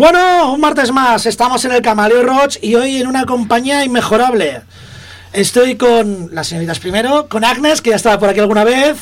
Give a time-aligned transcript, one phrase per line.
[0.00, 4.62] Bueno, un martes más, estamos en el Camaleo Roach y hoy en una compañía inmejorable.
[5.34, 8.96] Estoy con las señoritas primero, con Agnes, que ya estaba por aquí alguna vez,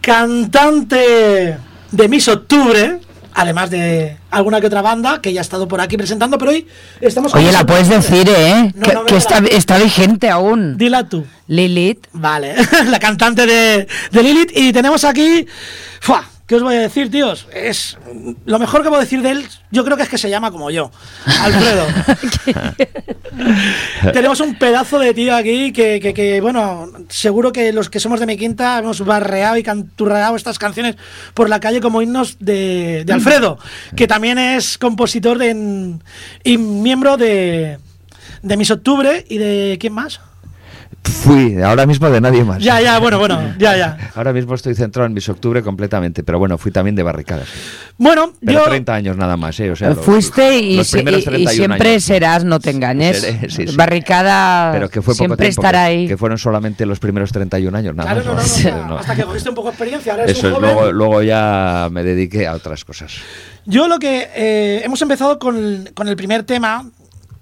[0.00, 1.56] cantante
[1.92, 2.98] de Miss Octubre,
[3.32, 6.66] además de alguna que otra banda que ya ha estado por aquí presentando, pero hoy
[7.00, 8.72] estamos con Oye, la puedes decir, ¿eh?
[8.74, 10.76] No, que no está, está vigente aún.
[10.76, 11.24] Dila tú.
[11.46, 12.08] Lilith.
[12.10, 12.56] Vale,
[12.86, 14.50] la cantante de, de Lilith.
[14.56, 15.46] Y tenemos aquí.
[16.00, 16.28] ¡Fua!
[16.50, 17.46] ¿Qué os voy a decir, tíos?
[17.54, 17.96] Es
[18.44, 19.46] lo mejor que puedo decir de él.
[19.70, 20.90] Yo creo que es que se llama como yo,
[21.24, 21.86] Alfredo.
[24.12, 28.18] tenemos un pedazo de tío aquí que, que- que, bueno, seguro que los que somos
[28.18, 30.96] de mi quinta hemos barreado y canturreado estas canciones
[31.34, 33.56] por la calle como himnos de, de Alfredo,
[33.94, 35.94] que también es compositor de,
[36.42, 37.78] y miembro de,
[38.42, 39.76] de Miss Octubre y de.
[39.80, 40.20] ¿Quién más?
[41.04, 42.62] Fui, ahora mismo de nadie más.
[42.62, 44.10] Ya, ya, bueno, bueno, ya, ya.
[44.14, 47.46] Ahora mismo estoy centrado en mis octubre completamente, pero bueno, fui también de barricadas.
[47.98, 48.64] Bueno, Pero yo.
[48.64, 49.70] 30 años nada más, ¿eh?
[49.70, 52.04] O sea, los- Fuiste y, los se- y- y 31 siempre años.
[52.04, 53.20] serás, no te engañes.
[53.48, 53.76] Sí, sí.
[53.76, 56.08] Barricada Pero que fue poco siempre tiempo, estará que, ahí.
[56.08, 59.00] que fueron solamente los primeros 31 años, nada Claro, no, no, no, más.
[59.00, 60.12] hasta que cogiste un poco de experiencia.
[60.12, 60.74] Ahora eres Eso un es, joven.
[60.74, 63.12] luego, luego ya me dediqué a otras cosas.
[63.66, 64.28] Yo lo que.
[64.34, 66.88] eh, hemos empezado con el, con el primer tema.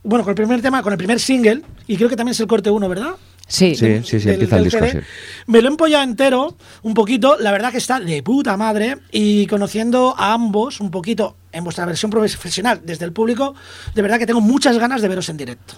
[0.02, 1.62] Bueno, con el primer tema, con el primer single.
[1.87, 3.10] Y creo que también es el corte 1, ¿verdad?
[3.48, 3.74] Sí.
[3.74, 4.92] Sí, sí, sí, del- empieza el disco, CD.
[4.92, 4.98] sí.
[5.46, 7.36] Me lo he empollado entero, un poquito.
[7.40, 8.98] La verdad que está de puta madre.
[9.10, 13.54] Y conociendo a ambos un poquito en vuestra versión profesional desde el público,
[13.94, 15.74] de verdad que tengo muchas ganas de veros en directo.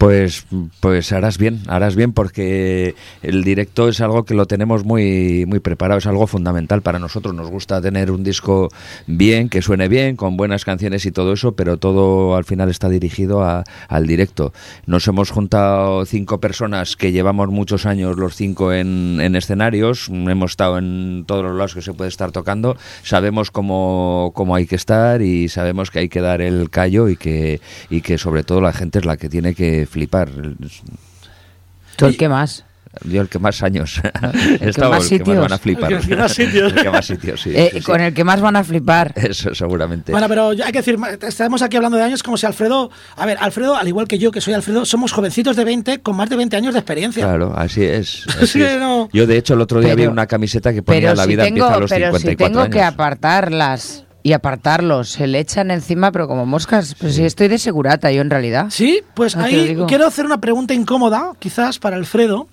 [0.00, 0.46] Pues,
[0.80, 5.60] pues harás bien, harás bien porque el directo es algo que lo tenemos muy, muy
[5.60, 7.34] preparado, es algo fundamental para nosotros.
[7.34, 8.70] Nos gusta tener un disco
[9.06, 12.88] bien, que suene bien, con buenas canciones y todo eso, pero todo al final está
[12.88, 14.54] dirigido al directo.
[14.86, 20.52] Nos hemos juntado cinco personas que llevamos muchos años los cinco en, en escenarios, hemos
[20.52, 24.76] estado en todos los lados que se puede estar tocando, sabemos cómo, cómo hay que
[24.76, 27.60] estar y sabemos que hay que dar el callo y que,
[27.90, 30.30] y que sobre todo la gente es la que tiene que flipar.
[31.96, 32.64] ¿Tú el que más?
[33.04, 34.00] Yo el que más años
[34.54, 35.38] he que estado, más el que más sitios.
[35.42, 35.92] van a flipar.
[35.92, 36.72] El que más sitios.
[36.76, 37.84] El que más sitios, sí, Eh, sí, sí.
[37.84, 39.12] Con el que más van a flipar.
[39.14, 40.10] Eso seguramente.
[40.10, 42.90] Bueno, pero hay que decir, estamos aquí hablando de años como si Alfredo.
[43.16, 46.16] A ver, Alfredo, al igual que yo, que soy Alfredo, somos jovencitos de 20 con
[46.16, 47.24] más de 20 años de experiencia.
[47.24, 48.26] Claro, así es.
[48.26, 48.80] Es así que es.
[48.80, 51.22] no- Yo de hecho el otro día vi Pero- una camiseta que ponía Pero la
[51.24, 52.94] si vida tengo, empieza a los pero si 54 tengo que años.
[52.94, 56.94] apartarlas y apartarlos, se le echan encima, pero como moscas.
[56.98, 58.66] Pero si estoy de segurata yo en realidad.
[58.70, 62.48] Sí, pues No ahí quiero hacer una pregunta incómoda, quizás para Alfredo.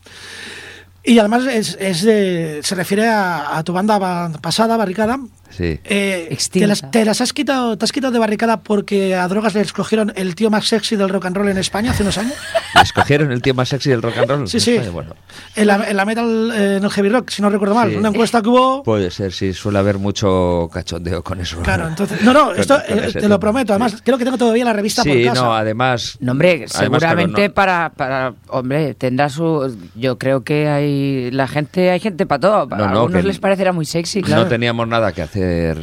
[1.03, 5.17] Y además es, es de- se refiere a, a tu banda ba- pasada, Barricada.
[5.49, 5.79] Sí.
[5.85, 9.53] Eh, ¿te, las, te las has quitado, te has quitado de Barricada porque a Drogas
[9.55, 12.33] le escogieron el tío más sexy del rock and roll en España hace unos años?
[12.83, 14.47] ¿Escogieron el tío más sexy del rock and roll?
[14.47, 14.71] Sí, sí.
[14.75, 14.91] España?
[14.91, 15.15] Bueno,
[15.55, 17.89] En la, en la metal, eh, en el heavy rock, si no recuerdo mal.
[17.89, 17.95] Sí.
[17.95, 18.83] Una encuesta que hubo.
[18.83, 21.59] puede ser, sí, suele haber mucho cachondeo con eso.
[21.61, 22.21] Claro, entonces.
[22.21, 23.73] No, no, esto con eh, te tema, lo prometo.
[23.73, 23.97] Además, sí.
[24.03, 25.41] creo que tengo todavía la revista por Sí, casa.
[25.41, 26.17] no, además.
[26.19, 31.31] No, hombre, además, claro, seguramente no- para, para, hombre, tendrá su, yo creo que hay,
[31.31, 34.21] la gente, hay gente para todo, para No, no, algunos que les parecerá muy sexy,
[34.21, 34.43] claro.
[34.43, 35.36] No teníamos nada que hacer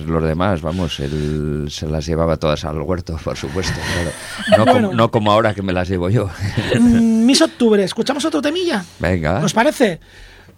[0.07, 3.79] los demás, vamos, él se las llevaba todas al huerto, por supuesto.
[3.95, 4.11] claro.
[4.65, 4.93] No, Bueno.
[4.93, 6.29] no como ahora que me las llevo yo.
[6.81, 8.85] Mm, Miss Octubre, ¿escuchamos otro temilla?
[8.99, 9.41] Venga.
[9.45, 10.01] ¿Os parece?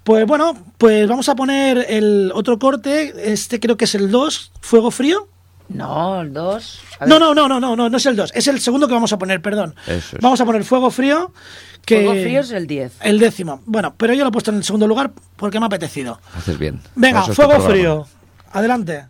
[0.04, 3.12] Pues bueno, pues vamos a poner el otro corte.
[3.32, 5.28] Este creo que es el 2, Fuego Frío.
[5.68, 6.78] No, el dos.
[7.00, 7.20] a No, ver.
[7.20, 8.30] no, no, no, no, no, no es el 2.
[8.36, 9.74] Es el segundo que vamos a poner, perdón.
[9.88, 10.22] Eso es.
[10.22, 11.32] Vamos a poner Fuego Frío.
[11.84, 12.92] Que Fuego frío es el 10.
[13.00, 13.60] El décimo.
[13.66, 16.20] Bueno, pero yo lo he puesto en el segundo lugar porque me ha apetecido.
[16.36, 16.80] Haces bien.
[16.94, 17.68] Venga, Fuego programa.
[17.70, 18.06] Frío.
[18.56, 19.06] Adelante.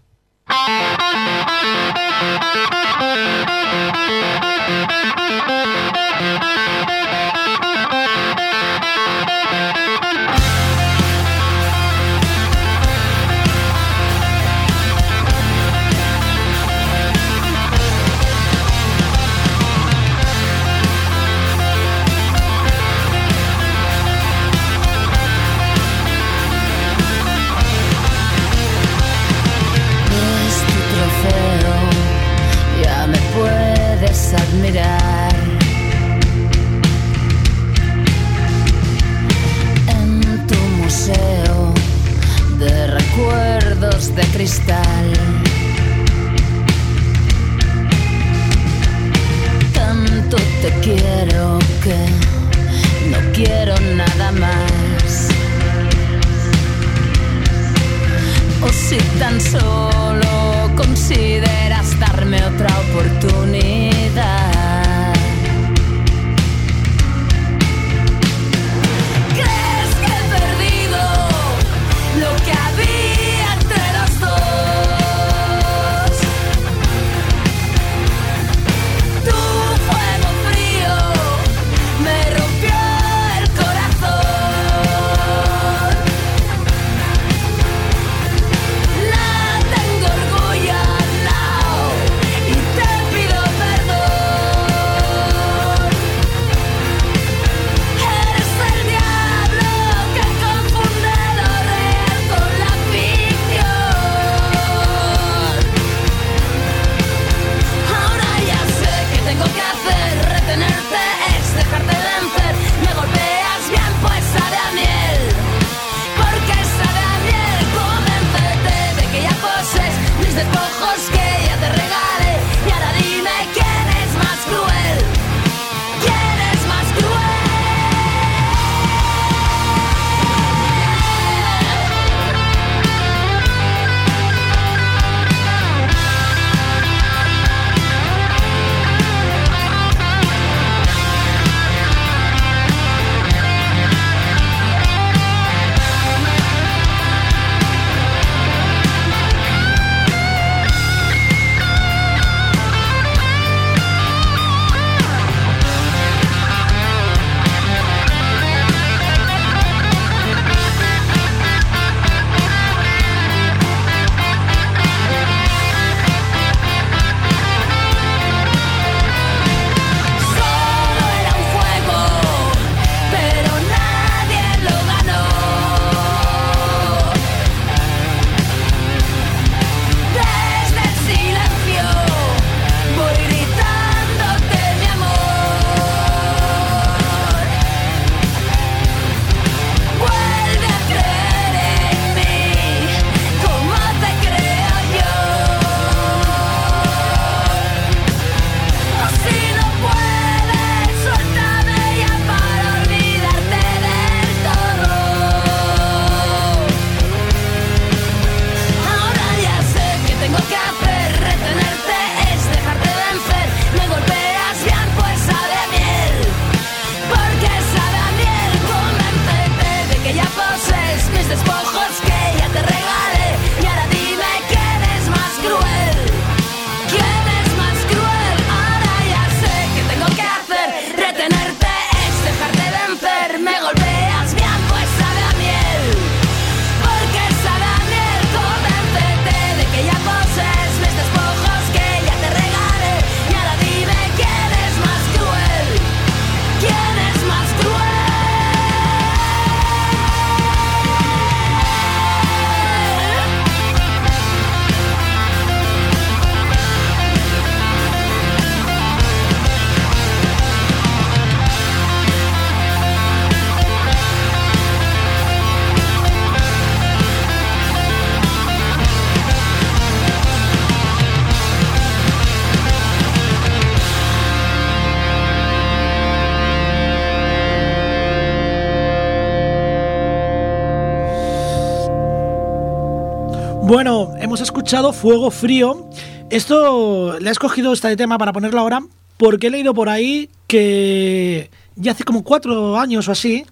[284.67, 285.89] Escuchado Fuego Frío.
[286.29, 288.83] Esto le he escogido este tema para ponerlo ahora
[289.17, 293.47] porque he leído por ahí que ya hace como cuatro años o así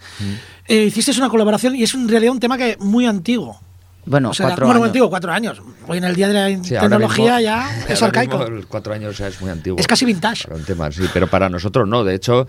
[0.66, 3.60] eh, hicisteis una colaboración y es en realidad un tema que muy antiguo.
[4.06, 5.08] Bueno, O sea, cuatro bueno, años.
[5.08, 5.62] cuatro años.
[5.88, 8.38] Hoy en el día de la Sí, tecnología mismo- ya es arcaico.
[8.38, 9.78] mismo cuatro años ya es muy antiguo.
[9.78, 10.44] Es casi vintage.
[10.44, 12.04] Para un tema, sí, pero para nosotros no.
[12.04, 12.46] De hecho,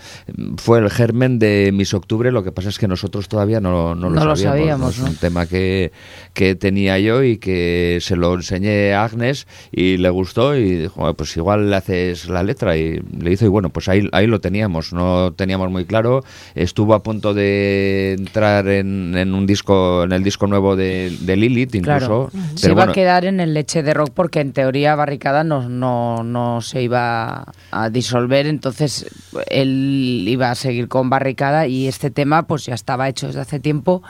[0.57, 2.31] fue el germen de Miss Octubre.
[2.31, 4.97] Lo que pasa es que nosotros todavía no, no lo No lo sabíamos.
[4.97, 5.91] Es un tema que,
[6.33, 10.95] que tenía yo y que se lo enseñé a Agnes y le gustó y dijo,
[11.01, 14.27] "Bueno, pues igual le haces la letra y le hizo y bueno, pues ahí, ahí
[14.27, 14.93] lo teníamos.
[14.93, 16.23] No teníamos muy claro.
[16.53, 21.35] Estuvo a punto de entrar en, en un disco, en el disco nuevo de, de
[21.49, 22.29] Lilith incluso.
[22.29, 24.95] Claro, se Pero iba bueno, a quedar en el leche de rock porque en teoría
[24.95, 29.05] Barricada no, no, no se iba a disolver, entonces
[29.49, 33.59] él iba a seguir con Barricada y este tema pues ya estaba hecho desde hace
[33.59, 34.01] tiempo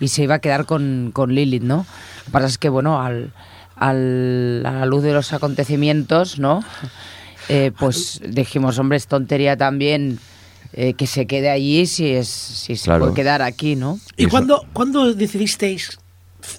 [0.00, 1.78] y se iba a quedar con, con Lilith, ¿no?
[2.18, 3.32] Lo que pasa es que, bueno, al,
[3.76, 6.62] al- a la luz de los acontecimientos, ¿no?
[7.48, 10.18] Eh, pues dijimos, hombre, es tontería también
[10.74, 13.00] eh, que se quede allí si, es, si se Claro.
[13.04, 13.98] puede quedar aquí, ¿no?
[14.16, 15.98] ¿Y cuándo, cuándo decidisteis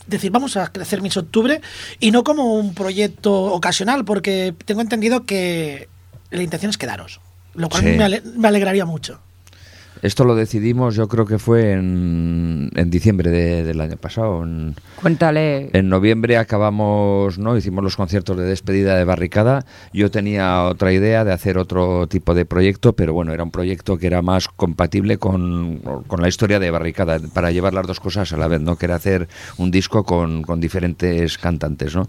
[0.08, 1.62] decir vamos a hacer Miss Octubre
[2.00, 4.06] y no como un proyecto ocasional?
[4.06, 5.90] Porque tengo entendido que
[6.30, 7.20] la intención es quedaros,
[7.56, 7.90] lo cual Sí.
[7.90, 9.20] me, ale- me alegraría mucho.
[10.04, 14.44] Esto lo decidimos, yo creo que fue en, en diciembre de- del año pasado.
[14.44, 15.70] En, Cuéntale.
[15.72, 17.56] en noviembre acabamos, ¿no?
[17.56, 19.66] Hicimos los conciertos de despedida de Barricada.
[19.94, 23.98] Yo tenía otra idea de hacer otro tipo de proyecto, pero bueno, era un proyecto
[23.98, 28.34] que era más compatible con, con la historia de Barricada, para llevar las dos cosas
[28.34, 28.76] a la vez, ¿no?
[28.76, 32.08] Que era hacer un disco con, con diferentes cantantes, ¿no?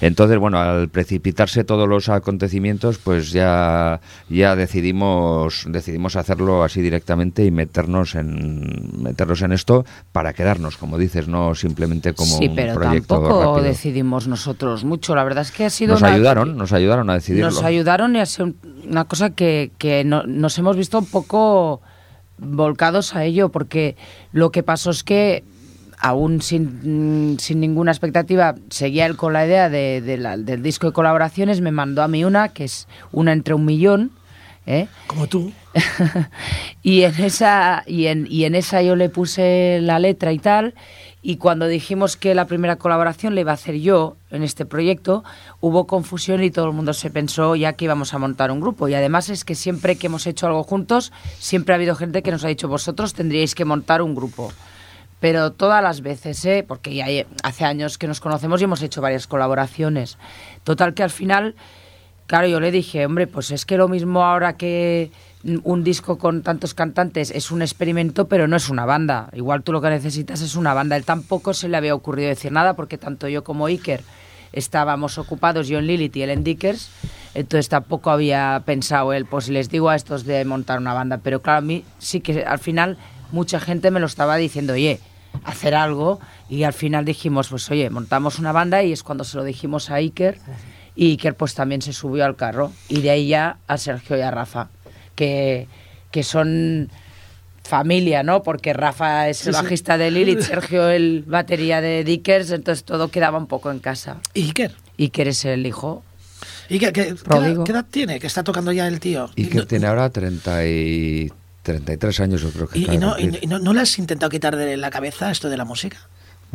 [0.00, 7.33] Entonces, bueno, al precipitarse todos los acontecimientos, pues ya, ya decidimos, decidimos hacerlo así directamente
[7.42, 12.54] y meternos en, meternos en esto para quedarnos, como dices, no simplemente como sí, un
[12.54, 13.62] pero proyecto tampoco rápido.
[13.68, 15.14] decidimos nosotros mucho.
[15.14, 17.50] La verdad es que ha sido Nos una- ayudaron, nos ayudaron a decidirlo.
[17.50, 18.56] Nos ayudaron y ha sido un-
[18.88, 21.80] una cosa que, que no- nos hemos visto un poco
[22.38, 23.96] volcados a ello, porque
[24.32, 25.44] lo que pasó es que
[25.98, 30.88] aún sin, sin ninguna expectativa seguía él con la idea de- de la- del disco
[30.88, 34.10] de colaboraciones, me mandó a mí una, que es una entre un millón.
[34.66, 34.88] ¿Eh?
[35.06, 35.52] Como tú.
[36.82, 40.74] y en esa y en, y en esa yo le puse la letra y tal
[41.20, 45.24] y cuando dijimos que la primera colaboración le iba a hacer yo en este proyecto
[45.60, 48.86] hubo confusión y todo el mundo se pensó ya que íbamos a montar un grupo
[48.86, 52.30] y además es que siempre que hemos hecho algo juntos siempre ha habido gente que
[52.30, 54.52] nos ha dicho vosotros tendríais que montar un grupo
[55.24, 56.66] pero todas las veces, ¿eh?
[56.68, 57.06] porque ya
[57.42, 60.18] hace años que nos conocemos y hemos hecho varias colaboraciones.
[60.64, 61.54] Total que al final,
[62.26, 65.10] claro, yo le dije, hombre, pues es que lo mismo ahora que
[65.62, 69.28] un disco con tantos cantantes es un experimento, pero no es una banda.
[69.34, 70.96] Igual tú lo que necesitas es una banda.
[70.96, 74.02] Él tampoco se le había ocurrido decir nada, porque tanto yo como Iker
[74.52, 76.88] estábamos ocupados, yo en Lilith y él en Dickers,
[77.34, 81.42] entonces tampoco había pensado él, pues les digo a estos de montar una banda, pero
[81.42, 82.96] claro, a mí sí que al final
[83.32, 85.00] mucha gente me lo estaba diciendo, oye,
[85.44, 89.36] hacer algo, y al final dijimos, pues oye, montamos una banda y es cuando se
[89.36, 90.38] lo dijimos a Iker,
[90.96, 94.20] y Iker pues también se subió al carro, y de ahí ya a Sergio y
[94.20, 94.68] a Rafa,
[95.14, 95.66] que,
[96.10, 96.90] que son
[97.62, 98.42] familia, ¿no?
[98.42, 103.38] Porque Rafa es el bajista de Lilith, Sergio el batería de Dickers, entonces todo quedaba
[103.38, 104.18] un poco en casa.
[104.34, 104.74] ¿Y Iker?
[104.98, 106.04] Iker es el hijo.
[106.70, 108.20] ¿Iker qué, qué edad, qué edad tiene?
[108.20, 109.30] Que está tocando ya el tío.
[109.36, 111.32] Y que no- tiene ahora 30 y
[111.62, 114.56] 33 años, yo creo que y- y no- y no- ¿no le has intentado quitar
[114.56, 115.96] de la cabeza esto de la música?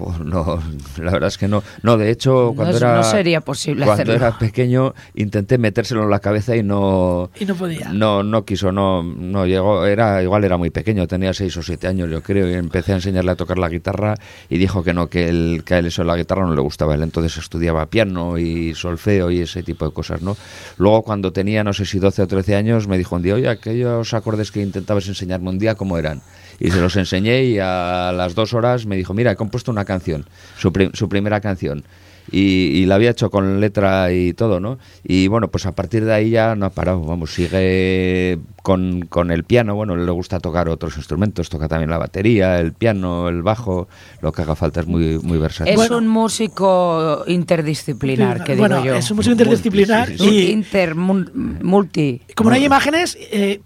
[0.01, 0.59] Oh, no,
[0.97, 1.61] la verdad es que no.
[1.83, 4.13] No, de hecho, cuando es- era no sería posible cuando hacerlo.
[4.27, 7.89] era pequeño intenté metérselo en la cabeza y no Y no podía.
[7.91, 11.87] no no quiso, no no llegó, era igual era muy pequeño, tenía seis o siete
[11.87, 14.15] años, yo creo, y empecé a enseñarle a tocar la guitarra
[14.49, 16.61] y dijo que no, que él que a él eso de la guitarra no le
[16.61, 20.37] gustaba, él entonces estudiaba piano y solfeo y ese tipo de cosas, ¿no?
[20.77, 23.49] Luego cuando tenía no sé si 12 o 13 años me dijo un día, "Oye,
[23.49, 26.21] aquellos acordes que intentabas enseñarme un día cómo eran."
[26.59, 29.85] Y se los enseñé y a las dos horas me dijo, mira, he compuesto una
[29.85, 30.25] canción,
[30.57, 31.83] su, pri- su primera canción.
[32.31, 34.77] Y, y la había hecho con letra y todo, ¿no?
[35.03, 39.31] Y bueno, pues a partir de ahí ya no ha parado, vamos, sigue con, con
[39.31, 43.41] el piano, bueno, le gusta tocar otros instrumentos, toca también la batería, el piano, el
[43.41, 43.87] bajo,
[44.21, 45.71] lo que haga falta es muy, muy versátil.
[45.73, 45.97] Es Bueno.
[45.97, 48.95] un músico interdisciplinar, que bueno, digo yo.
[48.95, 50.35] es un músico interdisciplinar Sí, sí, sí.
[50.35, 52.21] y Inter, multi.
[52.35, 53.61] como no hay imágenes, eh,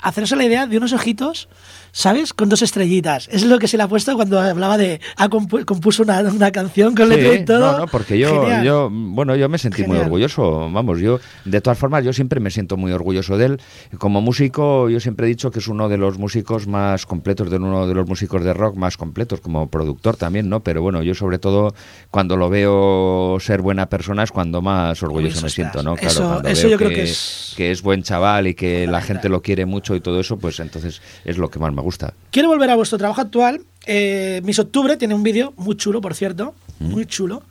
[0.00, 1.48] hacerse la idea de unos ojitos,
[1.96, 2.32] ¿sabes?
[2.34, 3.28] Con dos estrellitas.
[3.30, 5.00] Es lo que se le ha puesto cuando hablaba de.
[5.16, 7.72] Ha compu- compuso una, una canción con letra Sí, y todo.
[7.72, 8.64] No, no, porque yo, Genial.
[8.64, 10.68] yo, bueno, yo me sentí muy orgulloso.
[10.72, 13.60] Vamos, yo, de todas formas, yo siempre me siento muy orgulloso de él.
[13.98, 17.56] Como músico, yo siempre he dicho que es uno de los músicos más completos, de
[17.58, 20.64] uno de los músicos de rock más completos, como productor también, ¿no?
[20.64, 21.74] Pero bueno, yo sobre todo,
[22.10, 25.94] cuando lo veo ser buena persona, es cuando más orgulloso me siento, ¿no?
[25.94, 26.14] estás.
[26.14, 29.00] Eso- cuando eso veo yo creo que es- que es buen chaval y que la
[29.00, 32.14] gente lo quiere mucho y todo eso, pues entonces es lo que más me gusta.
[32.32, 33.60] Quiero volver a vuestro trabajo actual.
[33.86, 36.54] Eh, Miss Octubre tiene un vídeo muy chulo, por cierto.
[36.80, 37.42] Muy chulo.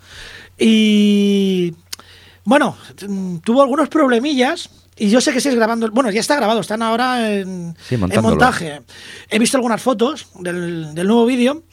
[0.58, 1.74] Y.
[2.46, 2.76] Bueno,
[3.08, 4.69] mm, tuvo algunos problemillas.
[4.98, 5.89] Y yo sé que estáis grabando.
[5.91, 8.30] Bueno, ya está grabado, están ahora en, Sí, en montándolo.
[8.36, 8.82] montaje.
[9.30, 11.63] He visto algunas fotos del, del nuevo vídeo.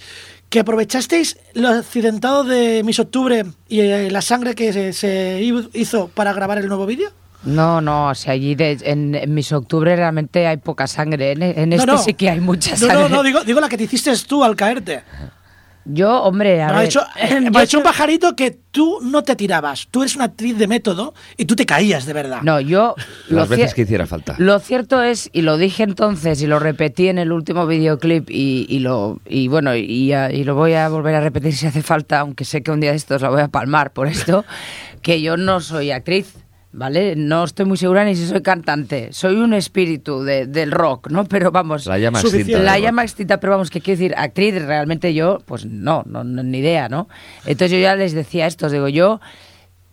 [0.48, 5.40] Que aprovechasteis lo accidentado de Miss Octubre y eh, la sangre que se, se
[5.74, 7.12] hizo para grabar el nuevo vídeo.
[7.44, 11.32] No, no, o sea, allí de- en, en mis octubre realmente hay poca sangre.
[11.32, 11.98] En, en No, este no.
[11.98, 12.96] sí que hay mucha sangre.
[12.96, 15.02] no, no, digo, digo la que te hiciste tú al caerte.
[15.86, 16.84] Yo, hombre, a Me ha ver.
[16.88, 19.88] dicho, eh, me yo ha dicho un pajarito que tú no te tirabas.
[19.90, 22.42] Tú eres una actriz de método y tú te caías de verdad.
[22.42, 22.94] No, yo.
[23.28, 24.34] Las lo veces que hiciera falta.
[24.36, 28.66] Lo cierto es, y lo dije entonces y lo repetí en el último videoclip y,
[28.68, 32.20] y lo y bueno y, y lo voy a volver a repetir si hace falta,
[32.20, 34.44] aunque sé que un día de estos la voy a palmar por esto,
[35.02, 36.34] que yo no soy actriz.
[36.72, 37.16] ¿Vale?
[37.16, 39.12] No estoy muy segura ni si soy cantante.
[39.12, 41.24] Soy un espíritu de- del rock, ¿no?
[41.24, 41.86] Pero vamos.
[41.86, 42.58] La llama extinta.
[42.64, 46.44] La llama extinta, pero vamos, que quiero decir, actriz, realmente yo, pues no, no, no,
[46.44, 47.08] ni idea, ¿no?
[47.44, 49.20] Entonces yo ya les decía esto, digo, yo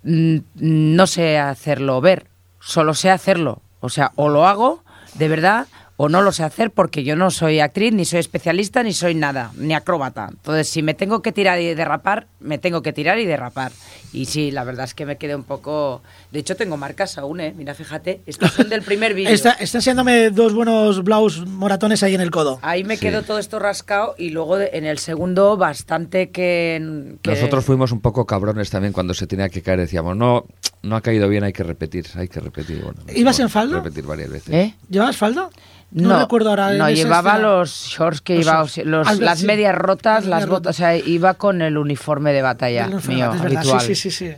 [0.04, 2.28] mm, no sé hacerlo ver,
[2.60, 3.62] solo sé hacerlo.
[3.80, 4.84] O sea, o lo hago
[5.16, 5.66] de verdad
[6.00, 9.16] o no lo sé hacer porque yo no soy actriz, ni soy especialista, ni soy
[9.16, 10.28] nada, ni acróbata.
[10.30, 13.72] Entonces, si me tengo que tirar y derrapar, me tengo que tirar y derrapar.
[14.14, 16.02] Y sí, la verdad es que me quedé un poco...
[16.32, 17.54] De hecho, tengo marcas aún, ¿eh?
[17.58, 19.32] Mira, fíjate, estos son del primer vídeo.
[19.34, 22.60] Está, está enseñándome dos buenos blaus moratones ahí en el codo.
[22.62, 23.02] Ahí me Sí.
[23.02, 27.16] quedó todo esto rascado y luego de- en el segundo bastante que...
[27.24, 29.80] que- Nosotros fuimos un poco cabrones también cuando se tenía que caer.
[29.80, 30.46] Decíamos, no,
[30.84, 32.82] no ha caído bien, hay que repetir, hay que repetir.
[32.84, 33.78] Bueno, ¿Ibas bueno, en falda?
[33.78, 34.54] Repetir varias veces.
[34.54, 34.76] ¿Eh?
[34.90, 35.50] ¿Llevabas falda?
[35.92, 36.74] No, recuerdo ahora.
[36.74, 37.48] No, llevaba escena.
[37.48, 38.78] los shorts que Los iba, shorts.
[38.86, 39.46] los- las sí.
[39.46, 43.34] medias rotas, Las botas, o sea, iba con el uniforme de batalla El uniforme, mío,
[43.34, 43.82] es verdad, habitual.
[43.82, 44.36] Sí, sí, sí, sí.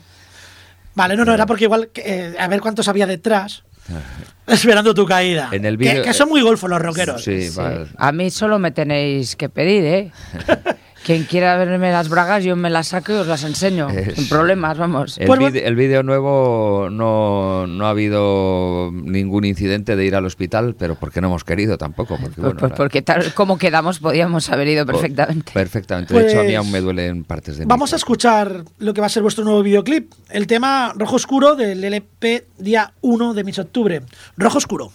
[0.96, 3.64] Vale, no, no, era porque igual, eh, a ver cuántos había detrás,
[4.48, 5.50] esperando tu caída.
[5.52, 7.24] En el Que- vídeo- que, son muy golfos los rockeros.
[7.24, 7.58] Sí, Sí.
[7.58, 7.88] vale.
[7.98, 10.12] A mí solo me tenéis que pedir, ¿eh?
[11.10, 13.90] Quien quiera verme las bragas, yo me las saco y os las enseño.
[13.90, 15.18] Es- Sin problemas, vamos.
[15.18, 15.40] El, Pues
[15.76, 21.26] vídeo nuevo no, no ha habido ningún incidente de ir al hospital, pero porque no
[21.30, 22.16] hemos querido tampoco.
[22.16, 25.52] Porque, Pues, bueno, pues la- porque tal como quedamos podíamos haber ido perfectamente.
[25.52, 26.14] Perfectamente.
[26.14, 27.70] De hecho, a mí Pues- aún me duelen partes de mí.
[27.70, 30.12] Vamos a escuchar lo que va a ser vuestro nuevo videoclip.
[30.30, 34.02] El tema Rojo Oscuro del LP día 1 de mis octubre.
[34.38, 34.92] Rojo Oscuro.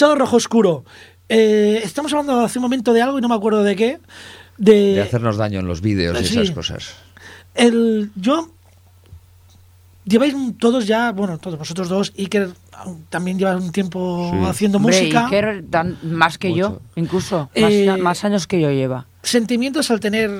[0.00, 0.84] Escuchado Rojo Oscuro.
[1.28, 4.00] Eh, estamos hablando hace un momento de algo y no me acuerdo de qué.
[4.56, 6.38] De, De hacernos daño en los vídeos y Sí.
[6.40, 6.94] esas cosas.
[7.54, 8.48] el yo
[10.06, 12.50] lleváis todos ya, bueno, todos vosotros dos, Iker
[13.10, 14.38] también lleva un tiempo Sí.
[14.46, 15.26] haciendo Hombre, música.
[15.26, 16.82] Iker dan más que yo, Mucho.
[16.96, 17.50] incluso.
[17.54, 19.06] Eh, más, más años que yo lleva.
[19.22, 20.30] Sentimientos al tener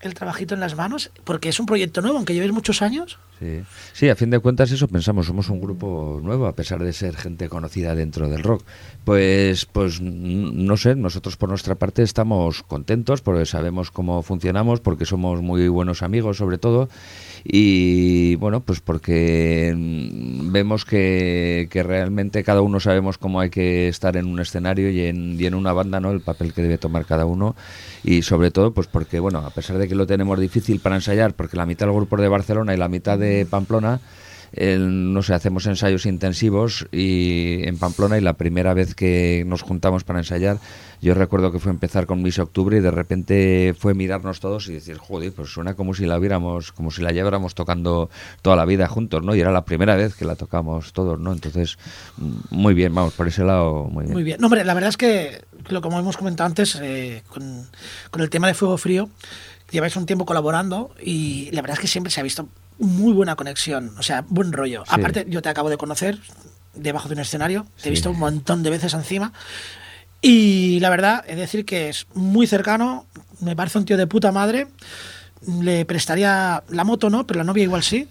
[0.00, 3.18] el trabajito en las manos, porque es un proyecto nuevo, aunque llevéis muchos años.
[3.40, 3.62] Sí.
[3.94, 7.16] sí, a fin de cuentas eso pensamos, somos un grupo nuevo a pesar de ser
[7.16, 8.62] gente conocida dentro del rock.
[9.04, 15.06] Pues, pues no sé, nosotros por nuestra parte estamos contentos porque sabemos cómo funcionamos, porque
[15.06, 16.90] somos muy buenos amigos sobre todo
[17.42, 24.18] y bueno, pues porque vemos que, que realmente cada uno sabemos cómo hay que estar
[24.18, 26.10] en un escenario y en, y en una banda, ¿no?
[26.10, 27.56] El papel que debe tomar cada uno
[28.04, 31.32] y sobre todo pues porque bueno, a pesar de que lo tenemos difícil para ensayar,
[31.32, 34.00] porque la mitad del grupo es de Barcelona y la mitad de Pamplona,
[34.52, 39.62] el- no sé, hacemos ensayos intensivos y en Pamplona y la primera vez que nos
[39.62, 40.58] juntamos para ensayar,
[41.00, 44.72] yo recuerdo que fue empezar con Miss Octubre y de repente fue mirarnos todos y
[44.72, 48.10] decir, joder, pues suena como si la viéramos, como si la lleváramos tocando
[48.42, 49.36] toda la vida juntos, ¿no?
[49.36, 51.32] Y era la primera vez que la tocamos todos, ¿no?
[51.32, 51.78] Entonces,
[52.18, 54.14] mm, muy bien, vamos, por ese lado, muy bien.
[54.14, 54.38] Muy bien.
[54.40, 57.68] No, hombre, la verdad es que, lo como hemos comentado antes, eh, con,
[58.10, 59.08] con el tema de Fuego Frío,
[59.70, 62.48] lleváis un tiempo colaborando y la verdad es que siempre se ha visto
[62.80, 64.84] muy buena conexión, o sea, buen rollo.
[64.86, 64.94] Sí.
[64.94, 66.18] Aparte, yo te acabo de conocer
[66.74, 69.32] debajo de un escenario, te he visto un montón de veces encima.
[70.22, 73.06] Y la verdad, es decir que es muy cercano,
[73.40, 74.66] me parece un tío de puta madre.
[75.62, 77.26] Le prestaría la moto, ¿no?
[77.26, 78.06] Pero la novia igual sí.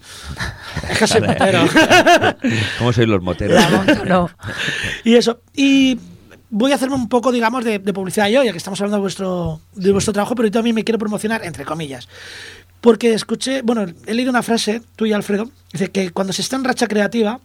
[0.89, 1.67] Es que soy motero.
[2.79, 3.62] ¿Cómo sois los moteros?
[3.62, 4.29] La moto no.
[5.03, 5.41] Y eso.
[5.55, 5.99] Y
[6.49, 9.01] voy a hacerme un poco, digamos, de, de publicidad yo, ya que estamos hablando de
[9.01, 12.08] vuestro, de vuestro trabajo, pero yo también me quiero promocionar, entre comillas.
[12.81, 16.63] Porque escuché, bueno, he leído una frase tuya, Alfredo, dice que cuando se está en
[16.63, 17.39] racha creativa,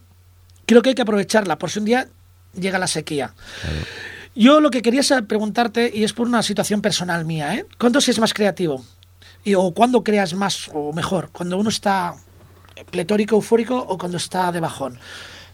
[0.66, 2.08] creo que hay que aprovecharla, por si un día
[2.54, 3.34] llega la sequía.
[4.36, 7.66] Yo lo que quería preguntarte, y es por una situación personal mía, ¿eh?
[7.78, 8.84] ¿Cuándo se es más creativo?
[9.44, 11.30] Y, ¿O cuándo creas más o mejor?
[11.30, 12.14] ¿Cuando uno está
[12.90, 14.98] pletórico, eufórico o cuando está de bajón?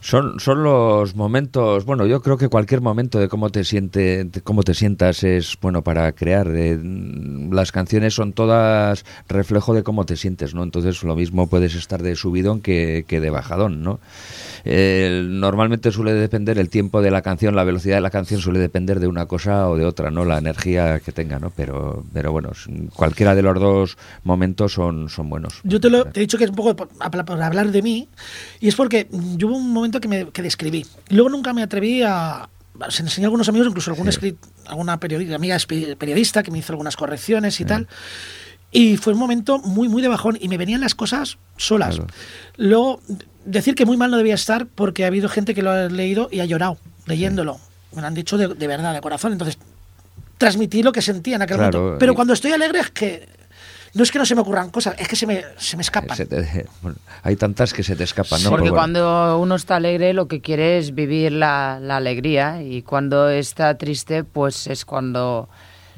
[0.01, 4.41] Son, son los momentos, bueno, yo creo que cualquier momento de cómo te siente, de
[4.41, 6.49] cómo te sientas es bueno para crear.
[6.55, 6.79] Eh,
[7.51, 10.63] las canciones son todas reflejo de cómo te sientes, ¿no?
[10.63, 14.01] Entonces lo mismo puedes estar de subidón que, que de bajadón, ¿no?
[14.65, 18.59] Eh, normalmente suele depender el tiempo de la canción, la velocidad de la canción suele
[18.59, 20.25] depender de una cosa o de otra, ¿no?
[20.25, 21.51] La energía que tenga, ¿no?
[21.51, 22.51] Pero, pero bueno,
[22.95, 25.61] cualquiera de los dos momentos son, son buenos.
[25.65, 26.89] Yo te, lo, te he dicho que es un poco por
[27.43, 28.09] hablar de mí,
[28.61, 30.85] y es porque mm, yo hubo un momento que, me, que describí.
[31.09, 32.49] Luego nunca me atreví a.
[32.91, 35.57] Se enseñé a algunos amigos, incluso algún escrit- alguna periodi- amiga
[35.99, 37.89] periodista que me hizo algunas correcciones y tal.
[38.73, 41.97] Y fue un momento muy, muy de bajón y me venían las cosas solas.
[41.97, 42.13] Claro.
[42.57, 43.01] Luego,
[43.45, 46.29] decir que muy mal no debía estar porque ha habido gente que lo ha leído
[46.31, 47.59] y ha llorado leyéndolo.
[47.95, 49.33] Me lo han dicho de, de verdad, de corazón.
[49.33, 49.59] Entonces,
[50.39, 51.99] transmití lo que sentía en aquel Claro, momento.
[51.99, 53.29] Pero y- cuando estoy alegre es que
[53.95, 56.17] no es que no se me ocurran cosas, es que se me, se me escapan.
[56.17, 58.51] Se te- bueno, hay tantas que se te escapan, ¿no?
[58.51, 58.81] Porque Pero bueno.
[58.81, 63.77] cuando uno está alegre lo que quiere es vivir la, la alegría y cuando está
[63.77, 65.49] triste pues es cuando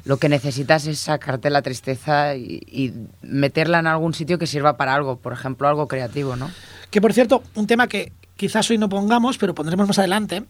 [0.05, 4.75] lo que necesitas es sacarte la tristeza y, y meterla en algún sitio que sirva
[4.75, 6.51] para algo, por ejemplo algo creativo, ¿no?
[6.91, 10.43] Que por cierto, un tema que quizás hoy no pongamos, pero pondremos más adelante,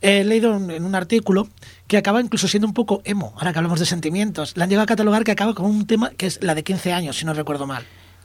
[0.00, 1.48] he leído en en un artículo
[1.86, 4.56] que acaba incluso siendo un poco emo, ahora que hablamos de sentimientos.
[4.56, 6.92] La han llegado a catalogar que acaba con un tema que es la de 15
[6.92, 7.84] años, si no recuerdo mal.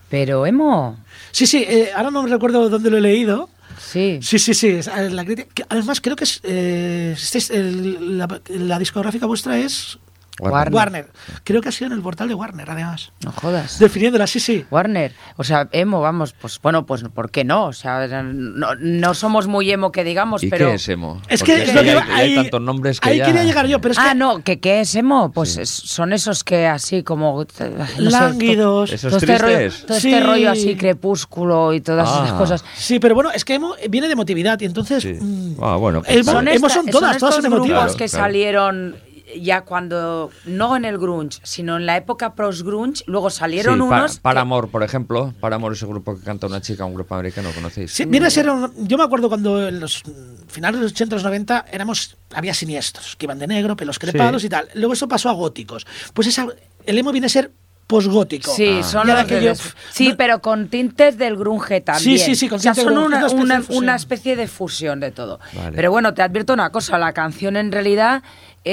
[0.09, 0.97] Pero Emo,
[1.31, 3.49] Sí, sí, eh, ahora no recuerdo dónde lo he leído.
[3.79, 4.19] sí.
[4.23, 4.67] Sí, sí, sí.
[4.67, 5.25] eh, La
[5.69, 9.99] además, creo que es, eh, este es el- la, la discográfica vuestra es
[10.39, 10.73] Warner.
[10.73, 11.07] Warner.
[11.43, 13.11] Creo que ha sido en el portal de Warner, además.
[13.23, 13.79] No jodas.
[13.79, 14.65] Definiéndola, sí, sí.
[14.71, 17.65] Warner, o sea, emo, vamos, pues bueno, pues ¿por qué no?
[17.67, 20.67] O sea, no, no somos muy emo que digamos, ¿Y pero...
[20.69, 21.21] qué es emo?
[21.27, 23.25] Es Porque que es hay, lo que hay- tantos nombres que ahí ya...
[23.25, 25.31] quería llegar yo, pero es ah, que no, ¿qué, ¿qué es emo?
[25.31, 27.39] Pues es- son esos que así como...
[27.43, 28.91] no sé, lánguidos.
[28.91, 29.85] Esos todo este rollo, tristes.
[29.85, 30.13] todo Sí.
[30.13, 32.21] este rollo así, crepúsculo y todas Ah.
[32.25, 32.65] esas cosas.
[32.75, 35.03] Sí, pero bueno, es que emo viene de emotividad y entonces.
[35.03, 35.13] Sí.
[35.19, 36.55] mm, Ah, bueno, pues emo, vale.
[36.55, 37.83] emo esta- son todas, todas estos son grupos emotivas.
[37.85, 38.23] Claro, que claro.
[38.25, 38.95] salieron
[39.37, 43.85] ya cuando, no en el grunge, sino en la época post-grunge, luego salieron Sí, pa-
[43.85, 44.15] unos...
[44.15, 45.33] que- Paramore, por ejemplo.
[45.39, 47.91] Paramore es el grupo que canta una chica, un grupo americano, ¿conocéis?
[47.91, 48.49] Sí, viene a ser.
[48.49, 50.03] un- Yo me acuerdo cuando en los
[50.47, 54.41] finales de los 80 los 90 éramos, había siniestros, que iban de negro, pelos crepados
[54.41, 54.47] Sí.
[54.47, 54.67] y tal.
[54.73, 55.85] Luego eso pasó a góticos.
[56.13, 56.47] Pues esa,
[56.85, 57.51] el emo viene a ser
[57.87, 58.53] posgótico.
[58.53, 58.83] Sí, Ah.
[58.83, 59.53] son los que yo-
[59.91, 62.19] Sí, no- pero con tintes del grunge también.
[62.19, 63.83] sí, sí, con o sea, tintes son una, una especie una- de fusión.
[63.83, 65.39] una especie de fusión de todo.
[65.53, 65.75] Vale.
[65.75, 68.21] Pero bueno, te advierto una cosa, la canción en realidad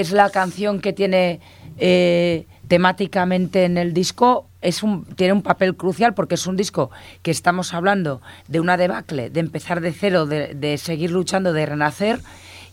[0.01, 1.41] es la canción que tiene
[1.79, 6.91] eh, temáticamente en el disco, es un, tiene un papel crucial porque es un disco
[7.23, 12.21] que estamos hablando de una debacle, de empezar de cero, de, seguir luchando, de renacer.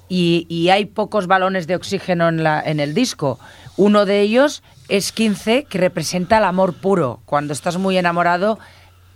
[0.09, 3.39] y, y hay pocos balones de oxígeno en, la, en el disco.
[3.77, 7.21] Uno de ellos es 15, que representa el amor puro.
[7.25, 8.59] Cuando estás muy enamorado,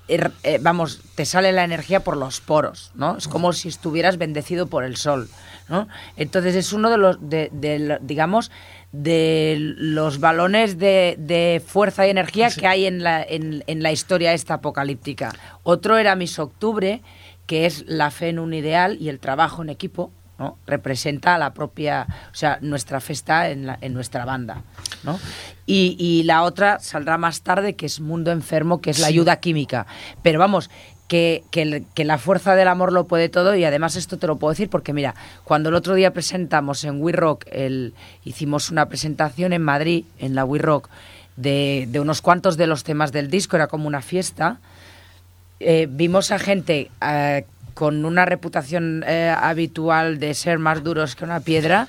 [0.08, 3.18] er- eh, vamos, te sale la energía por los poros, ¿no?
[3.18, 5.30] Es como si estuvieras bendecido por el sol,
[5.70, 5.88] ¿no?
[6.16, 8.52] Entonces es uno de los, de, digamos,
[8.92, 13.92] de los balones de, de fuerza y energía que hay en la, en, en la
[13.92, 15.34] historia esta apocalíptica.
[15.64, 17.02] Otro era Miss Octubre,
[17.46, 20.58] que es la fe en un ideal y el trabajo en equipo, ¿no?
[20.68, 24.62] Representa la propia, o sea, nuestra festa en, la- en nuestra banda,
[25.04, 25.20] ¿no?
[25.66, 29.40] Y, y la otra saldrá más tarde, que es Mundo Enfermo, que es la ayuda
[29.40, 29.88] química.
[30.22, 30.70] Pero vamos,
[31.08, 34.52] que, que la fuerza del amor lo puede todo y además esto te lo puedo
[34.52, 37.46] decir porque mira, cuando el otro día presentamos en We Rock,
[38.26, 40.90] hicimos una presentación en Madrid, en la We Rock,
[41.38, 44.60] de, de unos cuantos de los temas del disco, era como una fiesta,
[45.60, 51.24] eh, vimos a gente eh, con una reputación eh, habitual de ser más duros que
[51.24, 51.88] una piedra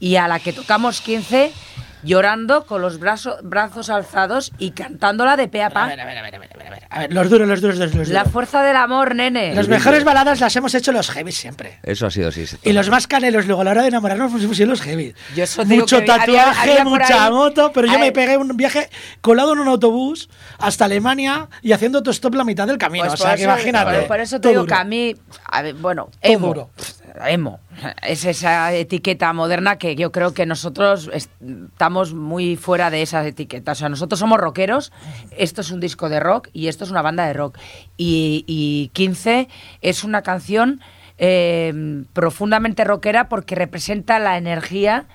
[0.00, 1.52] y a la que tocamos 15
[2.02, 5.84] llorando con los brazos, brazos alzados y cantándola de pe a pa.
[5.84, 6.82] A ver, a ver, a ver, a ver, a ver, a ver.
[6.90, 8.08] A ver, los duros, los duros, los duros.
[8.08, 9.54] La fuerza del amor, nene.
[9.54, 11.78] Las mejores baladas las hemos hecho los heavy siempre.
[11.82, 12.46] Eso ha sido así.
[12.46, 12.56] sí.
[12.62, 15.14] Y los más canelos, luego a la hora de enamorarnos, pues pusieron los heavy.
[15.34, 18.36] Yo eso te digo Mucho que tatuaje, había mucha ahí- moto, pero yo me pegué
[18.36, 23.06] un viaje colado en un autobús hasta Alemania y haciendo autostop la mitad del camino.
[23.06, 23.98] Pues o sea, que eso- imagínate.
[24.00, 24.74] Por, por eso te digo duro.
[24.74, 25.14] que a mí,
[25.50, 26.70] a ver, bueno, Todo emo, duro.
[27.24, 27.60] emo,
[28.02, 31.30] es esa etiqueta moderna que yo creo que nosotros est-
[31.72, 33.72] estamos muy fuera de esa etiqueta.
[33.72, 34.92] O sea, nosotros somos rockeros,
[35.36, 37.58] esto es un disco de rock y esto es una banda de rock.
[37.96, 39.48] Y, y 15
[39.80, 40.80] es una canción
[41.18, 45.06] eh, profundamente rockera porque representa la energía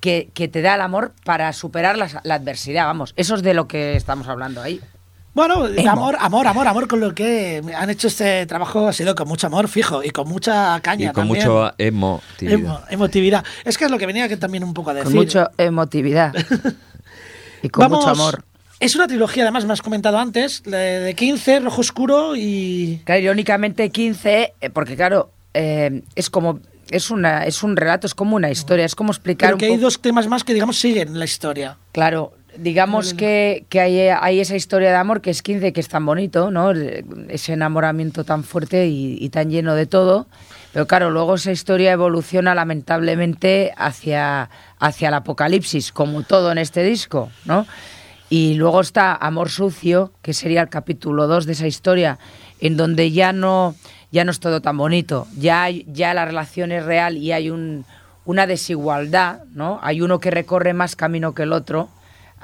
[0.00, 2.84] que, que te da el amor para superar la adversidad.
[2.86, 4.80] Vamos, eso es de lo que estamos hablando ahí.
[5.34, 5.90] Bueno, Emo.
[5.90, 9.48] amor, amor, amor, amor con lo que han hecho este trabajo ha sido con mucho
[9.48, 11.44] amor, fijo, y con mucha Y caña con también.
[11.48, 12.22] mucho emo.
[12.40, 13.44] Emo- emotividad.
[13.64, 15.06] Es que es lo que venía que también un poco a decir.
[15.06, 16.32] Con mucha emotividad.
[17.62, 18.44] y con Vamos, mucho amor.
[18.78, 23.00] Es una trilogía, además, me has comentado antes, de de 15, Rojo Oscuro y...
[23.04, 28.14] Claro, irónicamente 15, eh, porque claro, eh, es como es una es un relato, es
[28.14, 30.78] como una historia, es como explicar Pero un que hay dos temas más que, digamos,
[30.78, 31.78] siguen la historia.
[31.92, 35.88] Claro, digamos que, que hay, hay esa historia de amor que es 15, que es
[35.88, 36.72] tan bonito, ¿no?
[37.28, 40.26] Ese enamoramiento tan fuerte y, y tan lleno de todo.
[40.72, 46.82] Pero claro, luego esa historia evoluciona lamentablemente hacia, hacia el apocalipsis, como todo en este
[46.82, 47.66] disco, ¿no?
[48.28, 52.18] Y luego está Amor Sucio, que sería el capítulo 2 de esa historia,
[52.58, 53.76] en donde ya no,
[54.10, 57.84] ya no es todo tan bonito, ya, ya la relación es real y hay un,
[58.24, 59.78] una desigualdad, ¿no?
[59.82, 61.88] Hay uno que recorre más camino que el otro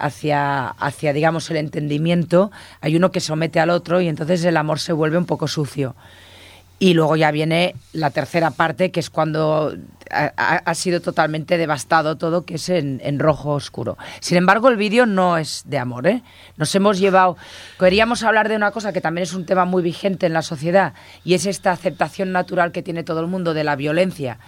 [0.00, 4.80] hacia, hacia, digamos, el entendimiento, hay uno que somete al otro y entonces el amor
[4.80, 5.94] se vuelve un poco sucio.
[6.82, 9.76] Y luego ya viene la tercera parte, que es cuando
[10.10, 13.98] ha, sido totalmente devastado todo, que es en, en rojo oscuro.
[14.20, 16.22] Sin embargo, el vídeo no es de amor, ¿eh?
[16.56, 17.36] Nos hemos llevado...
[17.78, 20.94] Queríamos hablar de una cosa que también es un tema muy vigente en la sociedad,
[21.22, 24.38] y es esta aceptación natural que tiene todo el mundo de la violencia.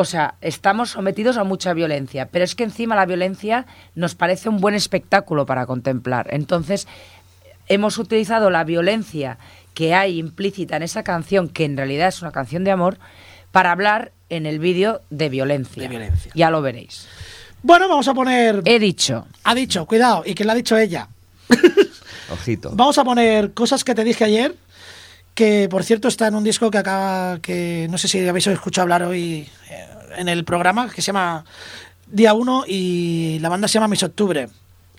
[0.00, 4.48] O sea, estamos sometidos a mucha violencia, pero es que encima la violencia nos parece
[4.48, 6.28] un buen espectáculo para contemplar.
[6.30, 6.86] Entonces,
[7.66, 9.38] hemos utilizado la violencia
[9.74, 13.00] que hay implícita en esa canción, que en realidad es una canción de amor,
[13.50, 15.82] para hablar en el vídeo de violencia.
[15.82, 16.30] De violencia.
[16.32, 17.08] Ya lo veréis.
[17.64, 18.62] Bueno, vamos a poner...
[18.66, 19.26] He dicho.
[19.42, 21.08] Ha dicho, cuidado, y que lo ha dicho ella.
[22.30, 22.70] Ojito.
[22.72, 24.54] Vamos a poner cosas que te dije ayer,
[25.38, 28.82] que por cierto está en un disco que acaba, que no sé si habéis escuchado
[28.82, 31.44] hablar hoy eh, en el programa, que se llama
[32.08, 34.48] Día 1 y la banda se llama Mis Octubre.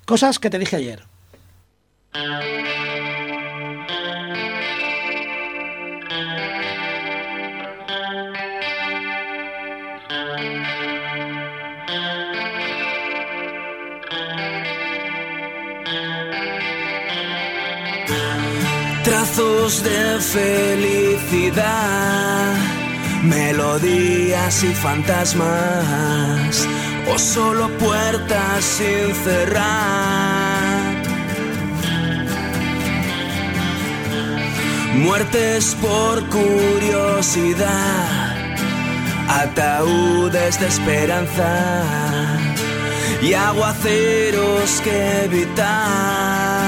[0.05, 1.03] Cosas que te dije ayer.
[19.39, 21.63] De felicidad,
[23.23, 26.67] melodías y fantasmas,
[27.13, 31.03] o solo puertas sin cerrar.
[34.95, 37.67] Muertes por curiosidad,
[39.29, 41.83] ataúdes de esperanza
[43.21, 46.58] y aguaceros que evitar.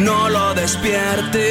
[0.00, 1.42] No lo despiertes,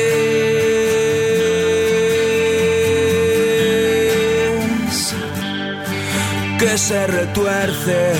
[6.57, 8.13] que se retuerce.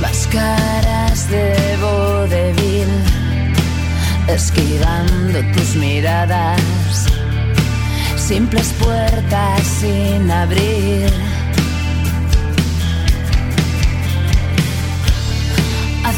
[0.00, 2.88] Máscaras de vodevil
[4.28, 6.60] esquivando tus miradas,
[8.16, 11.23] simples puertas sin abrir.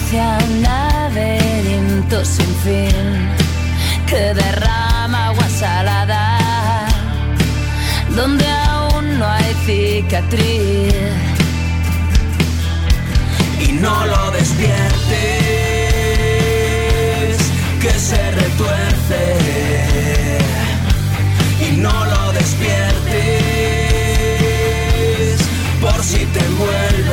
[0.07, 3.29] Hacia un laberinto sin fin
[4.07, 6.87] que derrama agua salada,
[8.15, 10.95] donde aún no hay cicatriz.
[13.69, 14.87] y no lo despiertes,
[17.83, 19.39] que se retuerce.
[21.69, 23.27] Y no lo despiertes,
[25.81, 27.06] por si te envuelve.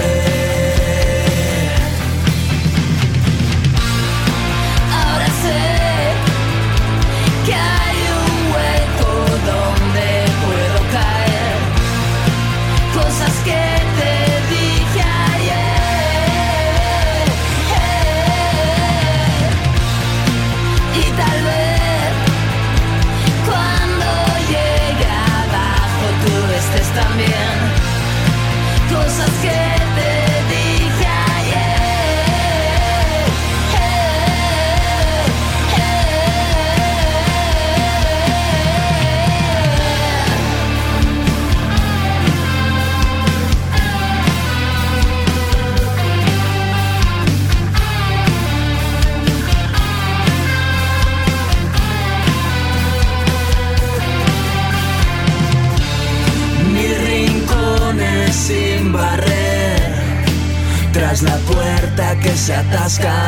[62.24, 63.26] Que se atasca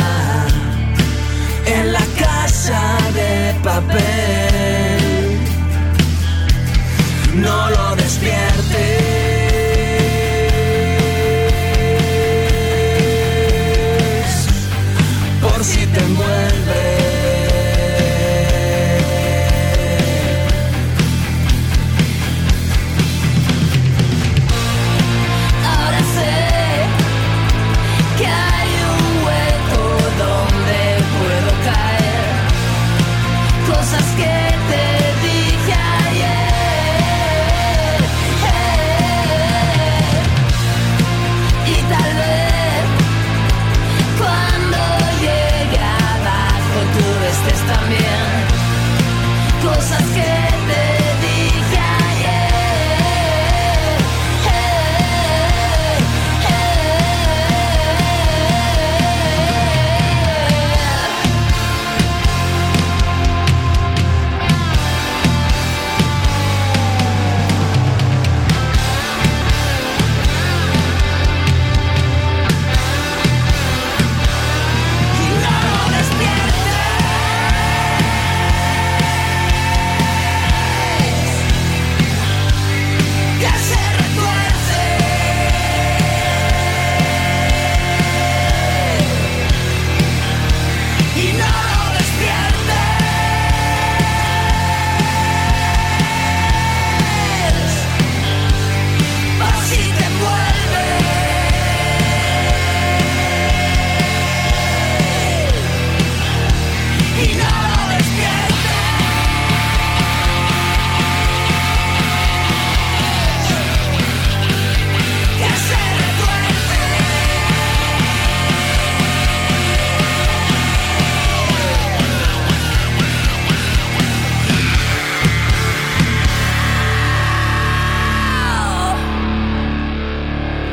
[1.66, 5.40] en la casa de papel.
[7.36, 8.56] No lo despiertes,
[15.42, 17.05] por si te envuelve.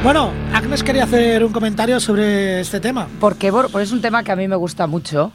[0.02, 3.06] Bueno, Agnes quería hacer un comentario sobre este tema.
[3.20, 5.30] Porque pues es un tema que a mí me gusta mucho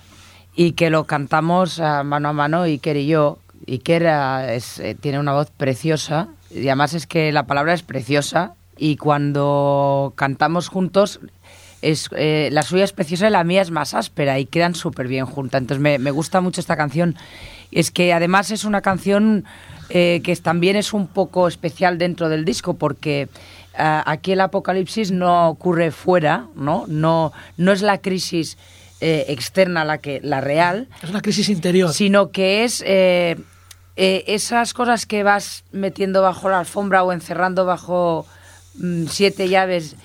[0.58, 3.40] y que lo cantamos ah, mano a mano Iker y yo.
[3.66, 7.82] Iker ah, es, eh, tiene una voz preciosa y además es que la palabra es
[7.82, 11.22] preciosa y cuando cantamos juntos
[11.82, 15.08] es, eh, la suya es preciosa y la mía es más áspera y quedan súper
[15.08, 15.62] bien juntas.
[15.62, 17.16] Entonces me, me gusta mucho esta canción.
[17.72, 19.46] Es que además es una canción
[19.90, 23.30] eh, que también es un poco especial dentro del disco porque
[23.78, 26.86] aquí el apocalipsis no ocurre fuera, ¿no?
[26.88, 28.58] No, no es la crisis
[29.00, 31.94] eh, externa la, que, la real, Es una crisis interior.
[31.94, 33.38] sino que es eh,
[33.96, 38.26] eh, esas cosas que vas metiendo bajo la alfombra o encerrando bajo
[38.76, 39.96] mm, siete llaves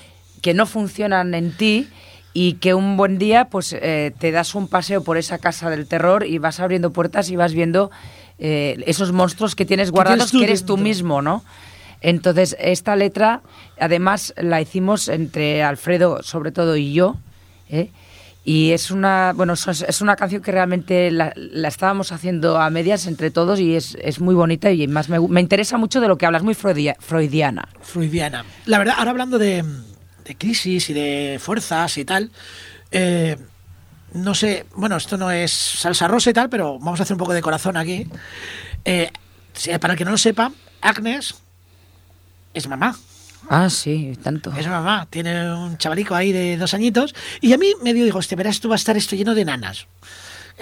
[0.41, 1.89] que no funcionan en ti
[2.35, 5.87] y que un buen día pues eh, te das un paseo por esa casa del
[5.87, 7.91] terror y vas abriendo puertas y vas viendo
[8.39, 11.45] eh, esos monstruos que tienes guardados que eres tú mismo, ¿no?
[12.03, 13.41] Entonces, esta letra,
[13.79, 17.17] además, la hicimos entre Alfredo, sobre todo, y yo,
[17.71, 17.91] ¿eh?
[18.45, 21.33] Y es una, bueno, es- una canción que realmente la,
[21.69, 25.41] estábamos haciendo a medias entre todos y es, es muy bonita y más me, me
[25.41, 27.69] interesa mucho de lo que hablas, muy freudia- freudiana.
[27.83, 28.45] freudiana.
[28.67, 29.63] La verdad, ahora hablando de,
[30.25, 32.33] de crisis y de fuerzas y tal,
[32.91, 33.37] eh,
[34.15, 37.19] no sé, bueno, esto no es salsa rosa y tal, pero vamos a hacer un
[37.21, 38.09] poco de corazón aquí.
[38.85, 39.09] Eh,
[39.81, 40.51] para el que no lo sepa,
[40.81, 41.37] Agnes
[42.55, 42.97] es mamá.
[43.49, 44.53] Ah, sí, tanto.
[44.57, 47.15] Es mamá, tiene un chavalico ahí de dos añitos.
[47.41, 49.45] Y a mí me dio, digo, hostia, verás, esto va a estar esto lleno de
[49.45, 49.87] nanas.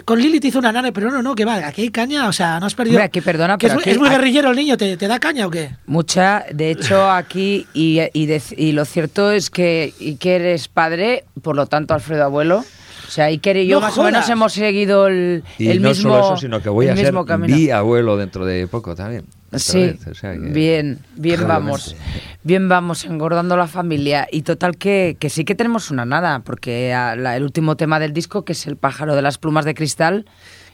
[0.05, 2.33] Con Lili te hizo una nana, pero no, no, que va, aquí hay caña, o
[2.33, 2.95] sea, no has perdido.
[2.97, 4.97] Hombre, aquí, perdona, que pero es, muy- aquí- es muy aquí- guerrillero el niño, ¿te,
[4.97, 5.73] te da caña o qué?
[5.87, 11.25] Mucha, de hecho, aquí, y, y, de- y lo cierto es que Iker es padre,
[11.43, 12.65] por lo tanto, Alfredo abuelo.
[13.07, 15.89] O sea, Iker y yo No más o menos hemos seguido el, Y el no
[15.89, 19.27] mismo solo eso, sino que voy a ser mi abuelo dentro de poco también.
[19.59, 21.97] Sí, vez, o sea que- bien, bien vamos.
[22.43, 24.27] Bien vamos, engordando la familia.
[24.31, 27.99] Y total que, que sí que tenemos una nada, porque a la- el último tema
[27.99, 30.25] del disco, que es El pájaro de las plumas de cristal,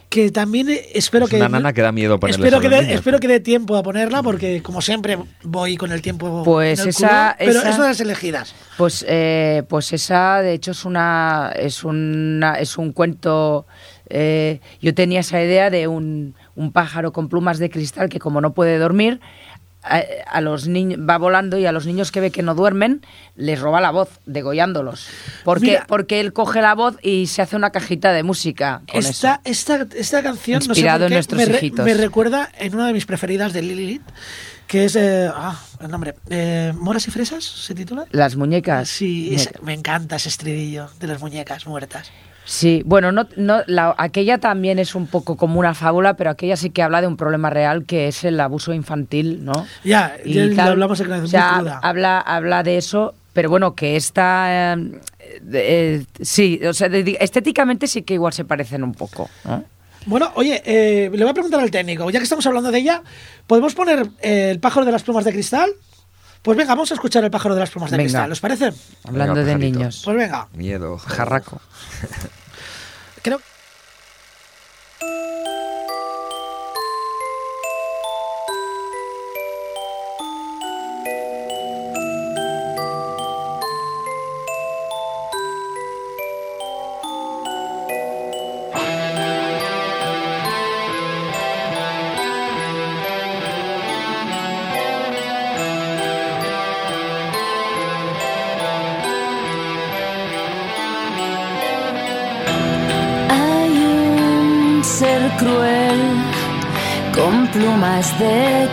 [0.09, 3.19] que también eh, espero Es que una nana que da miedo ponerle espero que espero
[3.19, 6.89] que dé tiempo a ponerla porque como siempre voy con el tiempo Pues en el
[6.91, 10.71] esa- culo, pero esa- es una de las elegidas Pues, eh, pues esa, de hecho,
[10.71, 13.67] es una, es una, es un cuento.
[14.09, 18.41] eh, yo tenía esa idea de un, un pájaro con plumas de cristal que, como
[18.41, 19.21] no puede dormir,
[19.83, 23.03] a, a los niños va volando y a los niños que ve que no duermen
[23.37, 25.07] les roba la voz, degollándolos.
[25.45, 25.85] Porque, Mira.
[25.87, 28.83] porque él coge la voz y se hace una cajita de música.
[28.91, 29.77] Con esta, eso.
[29.77, 31.85] esta, esta canción no sé Inspirado por en nuestros me, re- hijitos.
[31.85, 34.03] me recuerda en una de mis preferidas de Lilith
[34.67, 38.89] que es eh, ah, el nombre eh, Moras y Fresas se titula Las muñecas.
[38.89, 42.11] sí me encanta ese estridillo de las muñecas muertas
[42.49, 46.57] Sí, bueno, no, no, la- aquella también es un poco como una fábula, pero aquella
[46.57, 49.67] sí que habla de un problema real que es el abuso infantil, ¿no?
[49.83, 51.81] Ya, ya lo hablamos en Canción o sea, Muy Cruda.
[51.83, 54.75] habla, habla de eso, pero bueno, que esta...
[54.75, 54.93] eh,
[55.53, 59.65] eh, sí, o sea, estéticamente sí que igual se parecen un poco, ¿no?
[60.07, 63.03] Bueno, oye, eh, le voy a preguntar al técnico, ya que estamos hablando de ella,
[63.49, 65.69] ¿podemos poner el pájaro de las plumas de cristal?
[66.43, 68.07] Pues venga, vamos a escuchar el pájaro de las plumas de Venga.
[68.09, 68.73] cristal, ¿os parece?
[69.05, 69.79] Hablando Venga, de pajarito.
[69.79, 70.03] niños.
[70.05, 70.99] Pues venga, Miedo.
[70.99, 71.61] Jarraco.
[73.23, 73.41] creo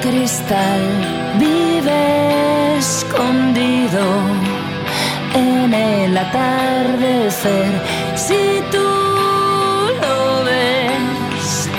[0.03, 0.81] cristal.
[1.39, 4.03] Vive escondido
[5.33, 7.71] en el atardecer.
[8.15, 8.89] Si tú
[10.01, 11.69] lo ves,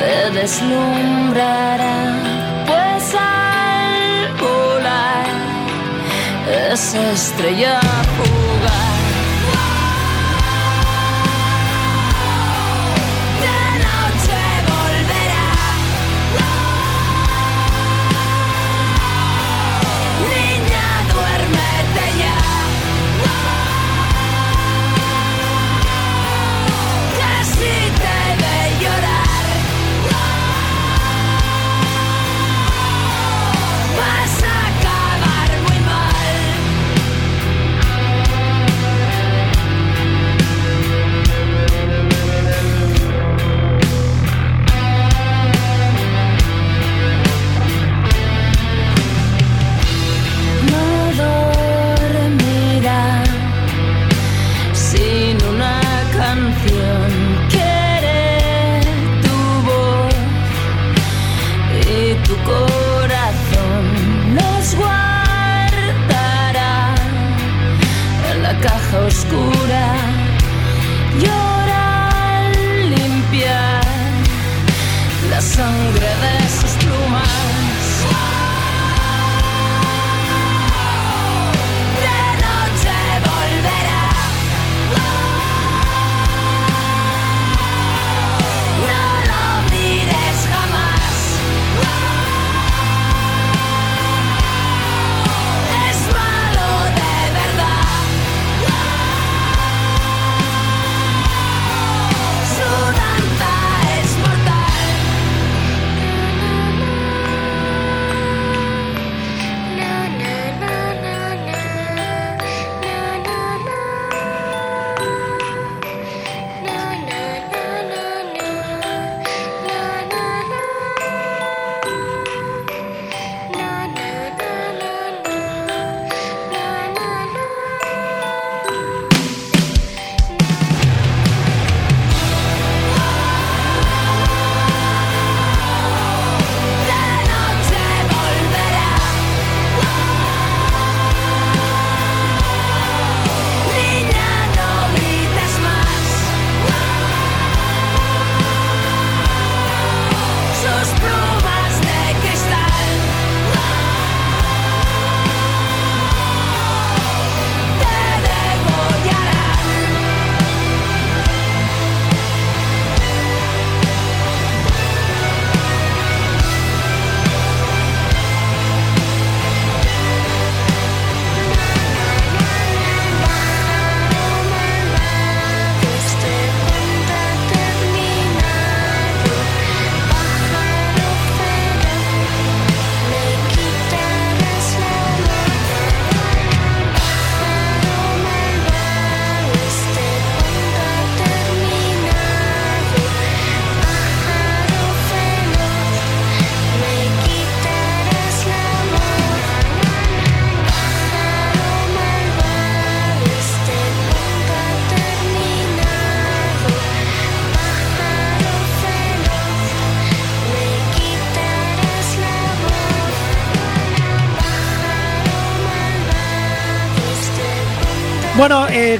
[0.00, 1.96] te deslumbrará.
[2.66, 5.26] Pues al volar,
[6.72, 7.80] esa estrella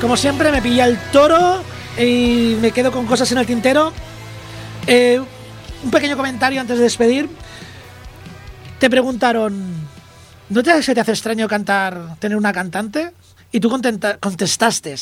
[0.04, 1.62] como siempre, me pilla el toro
[1.98, 3.90] y me quedo con cosas en el tintero.
[4.86, 5.18] Eh,
[5.82, 7.26] un pequeño comentario antes de despedir.
[8.78, 9.54] Te preguntaron,
[10.50, 13.12] ¿no te, se te hace extraño cantar, tener una cantante?
[13.50, 14.94] Y tú contenta- contestaste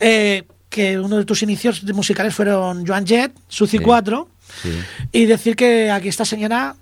[0.00, 3.84] eh, que uno de tus inicios musicales fueron Joan Jett, Suci Sí.
[3.84, 4.28] 4,
[4.62, 4.80] Sí.
[5.12, 6.74] y decir que aquí esta señora,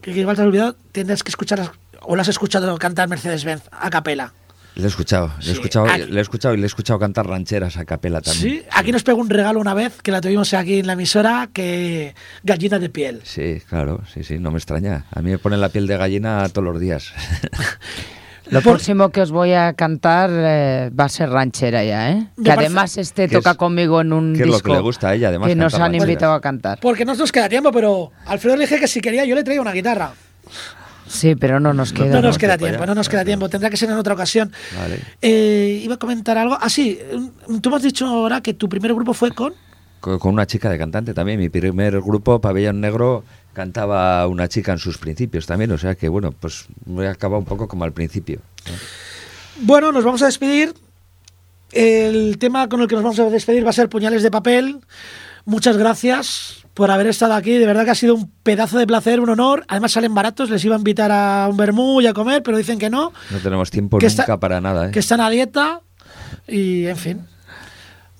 [0.00, 1.70] que igual te has olvidado, tienes que escuchar
[2.00, 4.32] o la has escuchado cantar Mercedes-Benz a capela.
[4.74, 6.98] Le he escuchado, le Sí, he escuchado, aquí- le he escuchado y le he escuchado
[6.98, 8.60] cantar rancheras a capela también.
[8.60, 11.50] Sí, aquí nos pegó un regalo una vez que la tuvimos aquí en la emisora,
[11.52, 13.20] que gallina de piel.
[13.24, 15.04] Sí, claro, sí, sí, no me extraña.
[15.14, 17.12] A mí me pone la piel de gallina todos los días.
[18.46, 22.26] Lo Por- próximo que os voy a cantar eh, va a ser ranchera ya, ¿eh?
[22.36, 24.68] Me Que parece- además este ¿Qué toca es- conmigo en un qué es lo disco
[24.70, 26.08] que le gusta a ella, además, que nos han rancheras?
[26.08, 26.78] invitado a cantar.
[26.80, 29.60] Porque no nos queda tiempo, pero Alfredo le dije que si quería yo le traía
[29.60, 30.12] una guitarra.
[31.12, 32.06] Sí, pero no nos queda.
[32.06, 33.48] No nos no, queda tiempo no nos queda tiempo.
[33.48, 34.50] Tendrá que ser en otra ocasión.
[34.76, 34.98] Vale.
[35.20, 36.56] Eh, iba a comentar algo.
[36.60, 36.98] Ah, sí.
[37.48, 39.52] mm, Tú me has dicho ahora que tu primer grupo fue con...
[40.00, 41.38] Con, con una chica de cantante también.
[41.38, 45.70] Mi primer grupo, Pabellón Negro, cantaba una chica en sus principios también.
[45.72, 48.40] O sea que, bueno, pues me he acabado un poco como al principio.
[48.66, 48.72] ¿no?
[49.60, 50.74] Bueno, nos vamos a despedir.
[51.72, 54.80] El tema con el que nos vamos a despedir va a ser Puñales de Papel.
[55.44, 57.52] Muchas gracias por haber estado aquí.
[57.58, 59.64] De verdad que ha sido un pedazo de placer, un honor.
[59.68, 60.50] Además salen baratos.
[60.50, 63.12] Les iba a invitar a un vermú y a comer, pero dicen que no.
[63.30, 64.88] No tenemos tiempo Que nunca está- para nada.
[64.88, 64.90] ¿eh?
[64.92, 65.80] que están a dieta
[66.48, 67.26] y en fin.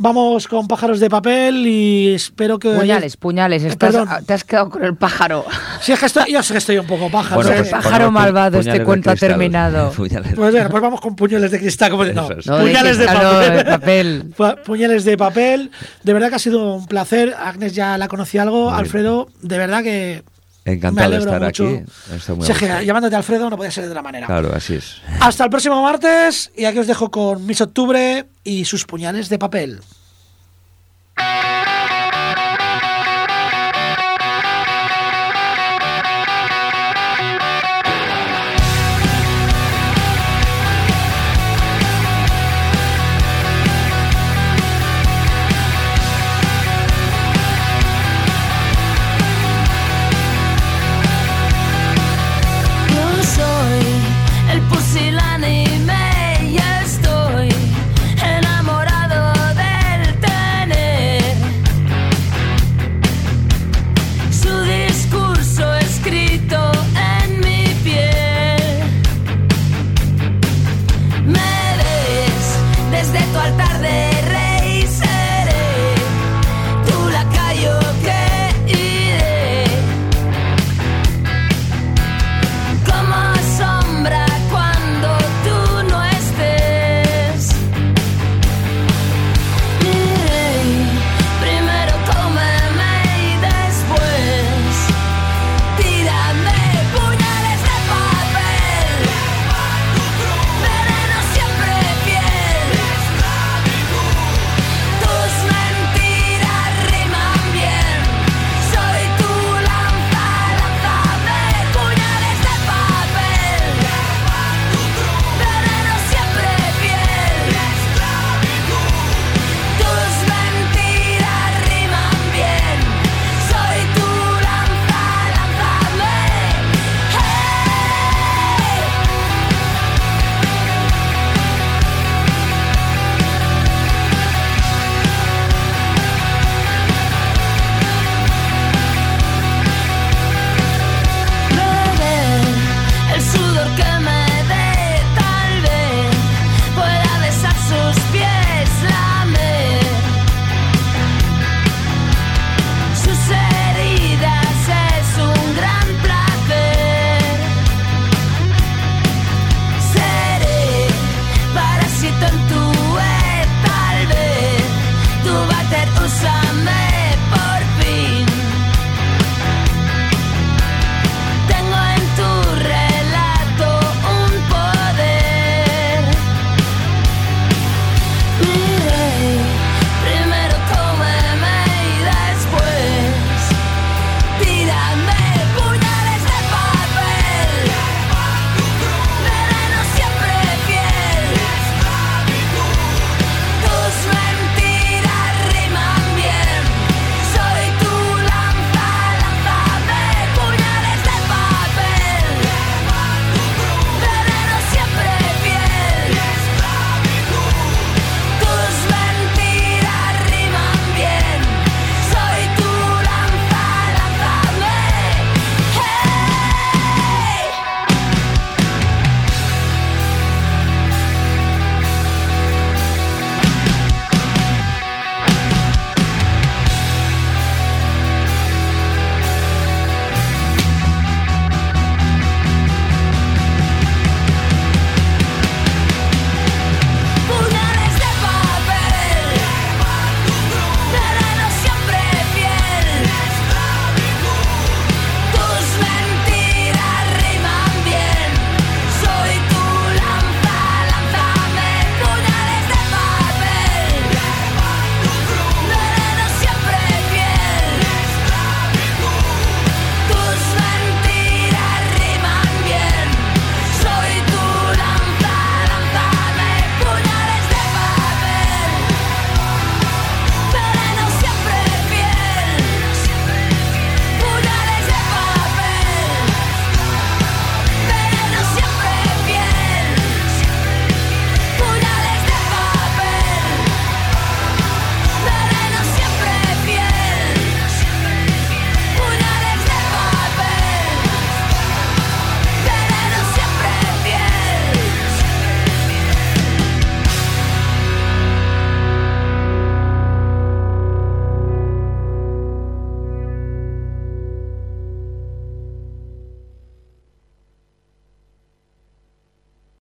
[0.03, 2.71] Vamos con pájaros de papel y espero que...
[2.71, 3.63] Puñales, puñales.
[3.63, 4.09] Eh, estás- perdón.
[4.27, 5.45] te has quedado con el pájaro.
[5.81, 7.37] Sí, es que estoy, yo sé que estoy un poco pájaro.
[7.41, 9.93] Bueno, pues, pájaro malvado, este cuento ha terminado.
[9.97, 10.35] Puñales.
[10.35, 11.93] Pues bueno, pues vamos con puñales de cristal.
[11.93, 12.45] Como no, es.
[12.47, 13.57] Puñales de, cristal, papel.
[13.57, 14.35] de papel.
[14.37, 15.71] Pu- puñales de papel.
[16.03, 17.37] De verdad que ha sido un placer.
[17.39, 18.71] Agnes ya la conocí algo.
[18.73, 20.25] Muy Alfredo, de verdad que...
[20.65, 21.65] Encantado de estar mucho.
[21.65, 21.85] aquí.
[22.29, 22.55] Muy gusto.
[22.55, 24.27] que llamándote Alfredo no podía ser de otra manera.
[24.27, 25.01] Claro, así es.
[25.21, 29.39] Hasta el próximo martes y aquí os dejo con Miss Octubre y sus puñales de
[29.39, 29.81] papel.